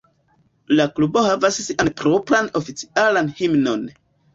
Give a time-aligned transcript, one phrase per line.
[0.79, 3.91] La klubo havas sian propran oficialan himnon.